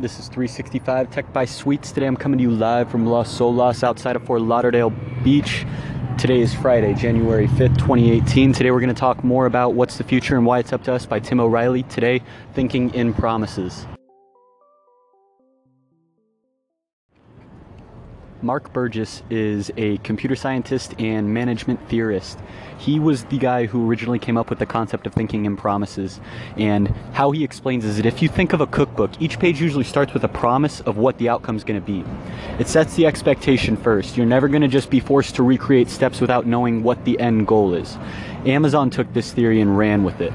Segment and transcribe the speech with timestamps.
[0.00, 1.92] This is 365 Tech by Sweets.
[1.92, 4.90] Today I'm coming to you live from Las Olas outside of Fort Lauderdale
[5.22, 5.64] Beach.
[6.18, 8.52] Today is Friday, January 5th, 2018.
[8.52, 10.92] Today we're going to talk more about what's the future and why it's up to
[10.92, 11.84] us by Tim O'Reilly.
[11.84, 12.22] Today,
[12.54, 13.86] Thinking in Promises.
[18.44, 22.38] Mark Burgess is a computer scientist and management theorist.
[22.76, 26.20] He was the guy who originally came up with the concept of thinking in promises.
[26.58, 29.82] And how he explains is that if you think of a cookbook, each page usually
[29.82, 32.04] starts with a promise of what the outcome is going to be.
[32.58, 34.14] It sets the expectation first.
[34.14, 37.46] You're never going to just be forced to recreate steps without knowing what the end
[37.46, 37.96] goal is.
[38.44, 40.34] Amazon took this theory and ran with it.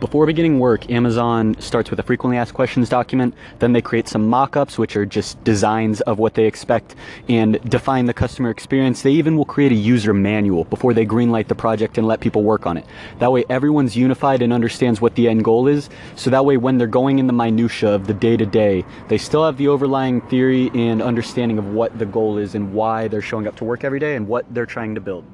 [0.00, 3.34] Before beginning work, Amazon starts with a frequently asked questions document.
[3.58, 6.94] Then they create some mock-ups, which are just designs of what they expect
[7.28, 9.02] and define the customer experience.
[9.02, 12.42] They even will create a user manual before they greenlight the project and let people
[12.42, 12.86] work on it.
[13.18, 15.90] That way everyone's unified and understands what the end goal is.
[16.16, 19.58] So that way when they're going in the minutia of the day-to-day, they still have
[19.58, 23.56] the overlying theory and understanding of what the goal is and why they're showing up
[23.56, 25.26] to work every day and what they're trying to build.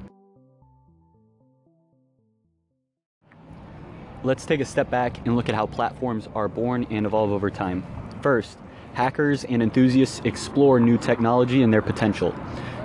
[4.27, 7.49] Let's take a step back and look at how platforms are born and evolve over
[7.49, 7.85] time.
[8.21, 8.57] First,
[8.91, 12.35] hackers and enthusiasts explore new technology and their potential.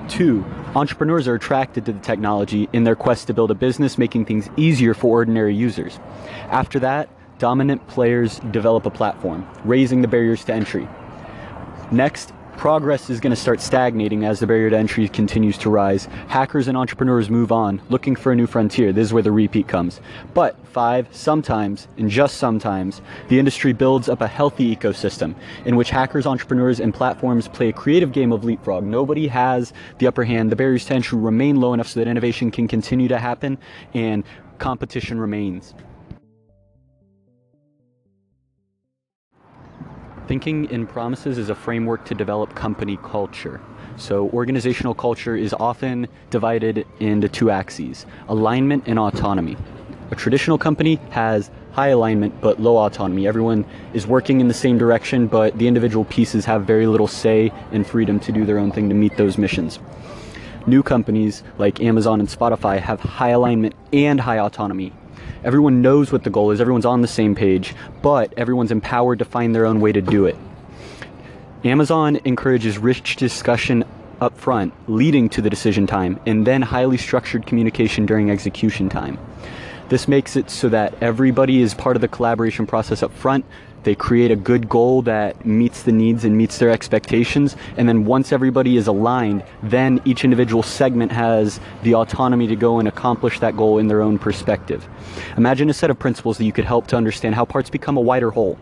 [0.08, 0.44] Two,
[0.76, 4.50] entrepreneurs are attracted to the technology in their quest to build a business, making things
[4.56, 5.98] easier for ordinary users.
[6.48, 7.08] After that,
[7.40, 10.88] dominant players develop a platform, raising the barriers to entry.
[11.90, 16.06] Next, progress is going to start stagnating as the barrier to entry continues to rise.
[16.28, 18.92] Hackers and entrepreneurs move on, looking for a new frontier.
[18.92, 20.00] This is where the repeat comes.
[20.34, 25.90] But five, sometimes, and just sometimes, the industry builds up a healthy ecosystem in which
[25.90, 28.84] hackers, entrepreneurs, and platforms play a creative game of leapfrog.
[28.84, 30.50] Nobody has the upper hand.
[30.50, 33.58] The barriers to entry remain low enough so that innovation can continue to happen
[33.94, 34.24] and
[34.58, 35.74] competition remains.
[40.28, 43.60] Thinking in promises is a framework to develop company culture.
[43.96, 49.56] So, organizational culture is often divided into two axes alignment and autonomy.
[50.10, 53.26] A traditional company has high alignment but low autonomy.
[53.26, 53.64] Everyone
[53.94, 57.86] is working in the same direction, but the individual pieces have very little say and
[57.86, 59.78] freedom to do their own thing to meet those missions.
[60.66, 64.92] New companies like Amazon and Spotify have high alignment and high autonomy.
[65.44, 69.24] Everyone knows what the goal is, everyone's on the same page, but everyone's empowered to
[69.24, 70.36] find their own way to do it.
[71.64, 73.84] Amazon encourages rich discussion
[74.20, 79.18] up front, leading to the decision time, and then highly structured communication during execution time.
[79.88, 83.44] This makes it so that everybody is part of the collaboration process up front.
[83.84, 87.56] They create a good goal that meets the needs and meets their expectations.
[87.76, 92.78] And then once everybody is aligned, then each individual segment has the autonomy to go
[92.78, 94.88] and accomplish that goal in their own perspective.
[95.36, 98.00] Imagine a set of principles that you could help to understand how parts become a
[98.00, 98.58] wider whole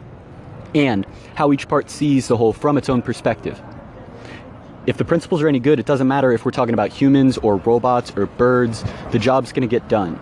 [0.74, 3.60] and how each part sees the whole from its own perspective.
[4.86, 7.56] If the principles are any good, it doesn't matter if we're talking about humans or
[7.56, 10.18] robots or birds, the job's going to get done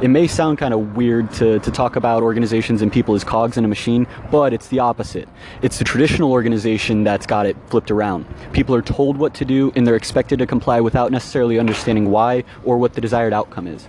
[0.00, 3.56] it may sound kind of weird to, to talk about organizations and people as cogs
[3.56, 5.28] in a machine, but it's the opposite.
[5.62, 8.26] It's the traditional organization that's got it flipped around.
[8.52, 12.44] People are told what to do and they're expected to comply without necessarily understanding why
[12.64, 13.84] or what the desired outcome is.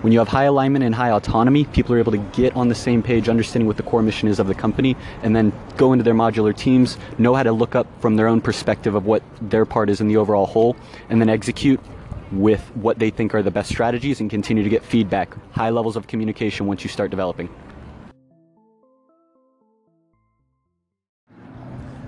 [0.00, 2.74] When you have high alignment and high autonomy, people are able to get on the
[2.74, 6.04] same page, understanding what the core mission is of the company, and then go into
[6.04, 9.66] their modular teams, know how to look up from their own perspective of what their
[9.66, 10.76] part is in the overall whole,
[11.10, 11.80] and then execute
[12.32, 15.96] with what they think are the best strategies and continue to get feedback, high levels
[15.96, 17.48] of communication once you start developing.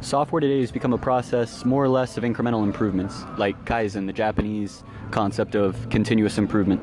[0.03, 4.15] Software today has become a process more or less of incremental improvements, like Kaizen, the
[4.15, 6.81] Japanese concept of continuous improvement.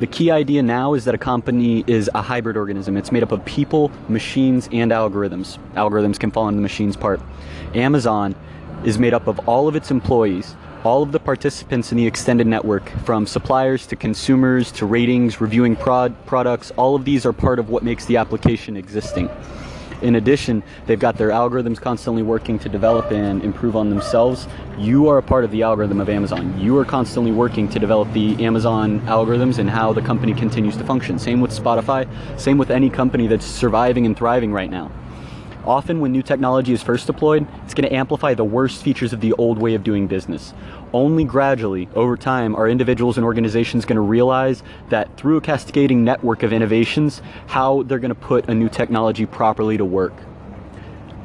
[0.00, 2.98] The key idea now is that a company is a hybrid organism.
[2.98, 5.58] It's made up of people, machines, and algorithms.
[5.74, 7.20] Algorithms can fall into the machines part.
[7.74, 8.34] Amazon
[8.84, 10.54] is made up of all of its employees,
[10.84, 15.76] all of the participants in the extended network, from suppliers to consumers to ratings, reviewing
[15.76, 19.30] prod products, all of these are part of what makes the application existing.
[20.02, 24.48] In addition, they've got their algorithms constantly working to develop and improve on themselves.
[24.76, 26.58] You are a part of the algorithm of Amazon.
[26.58, 30.84] You are constantly working to develop the Amazon algorithms and how the company continues to
[30.84, 31.20] function.
[31.20, 34.90] Same with Spotify, same with any company that's surviving and thriving right now.
[35.64, 39.20] Often when new technology is first deployed, it's going to amplify the worst features of
[39.20, 40.54] the old way of doing business.
[40.92, 46.02] Only gradually, over time, are individuals and organizations going to realize that through a cascading
[46.02, 50.14] network of innovations, how they're going to put a new technology properly to work.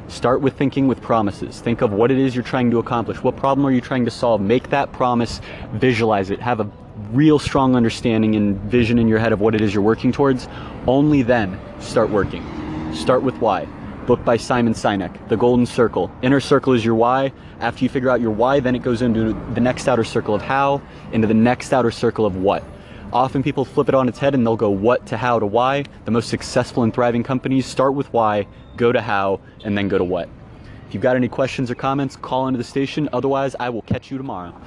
[0.06, 1.60] Start with thinking with promises.
[1.60, 3.22] Think of what it is you're trying to accomplish.
[3.22, 4.40] What problem are you trying to solve?
[4.40, 5.40] Make that promise,
[5.72, 6.70] visualize it, have a
[7.10, 10.48] real strong understanding and vision in your head of what it is you're working towards.
[10.86, 12.44] Only then start working.
[12.94, 13.66] Start with why
[14.08, 16.10] book by Simon Sinek, The Golden Circle.
[16.22, 17.30] Inner circle is your why.
[17.60, 20.40] After you figure out your why, then it goes into the next outer circle of
[20.40, 20.80] how,
[21.12, 22.64] into the next outer circle of what.
[23.12, 25.84] Often people flip it on its head and they'll go what to how to why.
[26.06, 28.46] The most successful and thriving companies start with why,
[28.78, 30.30] go to how, and then go to what.
[30.88, 33.10] If you've got any questions or comments, call into the station.
[33.12, 34.58] Otherwise, I will catch you tomorrow.